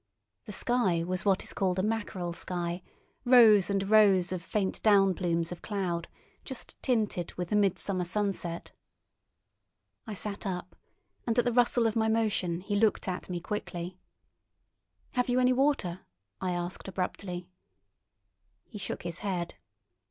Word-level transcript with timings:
The 0.45 0.51
sky 0.51 1.03
was 1.03 1.25
what 1.25 1.43
is 1.43 1.53
called 1.53 1.77
a 1.77 1.83
mackerel 1.83 2.33
sky—rows 2.33 3.69
and 3.69 3.87
rows 3.87 4.31
of 4.31 4.41
faint 4.41 4.81
down 4.81 5.13
plumes 5.13 5.51
of 5.51 5.61
cloud, 5.61 6.07
just 6.43 6.75
tinted 6.81 7.35
with 7.35 7.49
the 7.49 7.55
midsummer 7.55 8.03
sunset. 8.03 8.71
I 10.07 10.15
sat 10.15 10.47
up, 10.47 10.75
and 11.27 11.37
at 11.37 11.45
the 11.45 11.53
rustle 11.53 11.85
of 11.85 11.95
my 11.95 12.07
motion 12.07 12.61
he 12.61 12.75
looked 12.75 13.07
at 13.07 13.29
me 13.29 13.39
quickly. 13.39 13.99
"Have 15.11 15.29
you 15.29 15.39
any 15.39 15.53
water?" 15.53 15.99
I 16.39 16.49
asked 16.53 16.87
abruptly. 16.87 17.47
He 18.65 18.79
shook 18.79 19.03
his 19.03 19.19
head. 19.19 19.53